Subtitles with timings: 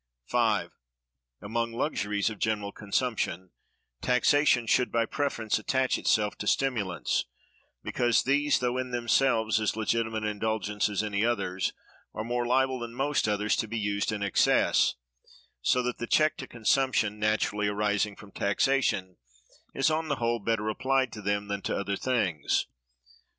[0.25, 0.71] 5.
[1.43, 3.51] Among luxuries of general consumption,
[4.01, 7.25] taxation should by preference attach itself to stimulants,
[7.83, 11.71] because these, though in themselves as legitimate indulgences as any others,
[12.15, 14.95] are more liable than most others to be used in excess,
[15.61, 19.17] so that the check to consumption, naturally arising from taxation,
[19.75, 22.65] is on the whole better applied to them than to other things.